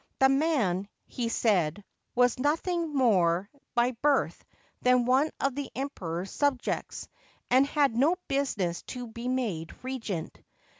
The 0.17 0.29
man, 0.29 0.87
he 1.05 1.29
said, 1.29 1.83
was 2.15 2.39
nothing 2.39 2.91
more 2.91 3.47
by 3.75 3.91
birth 4.01 4.43
than 4.81 5.05
one 5.05 5.29
of 5.39 5.53
the 5.53 5.69
Emperor's 5.75 6.31
subjects, 6.31 7.07
and 7.51 7.67
had 7.67 7.95
no 7.95 8.15
business 8.27 8.81
to 8.97 9.05
be 9.09 9.27
made 9.27 9.75
Regent. 9.83 10.39